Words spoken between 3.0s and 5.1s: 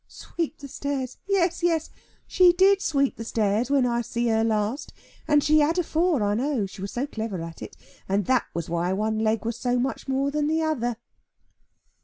the stairs when I see her last;